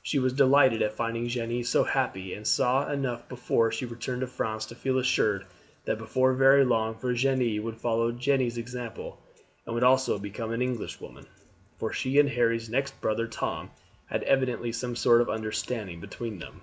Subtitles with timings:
[0.00, 4.28] She was delighted at finding Jeanne so happy, and saw enough before she returned to
[4.28, 5.44] France to feel assured
[5.86, 9.20] that before very long Virginie would follow Jeanne's example,
[9.66, 11.26] and would also become an Englishwoman,
[11.80, 13.72] for she and Harry's next brother Tom
[14.06, 16.60] had evidently some sort of understanding between them.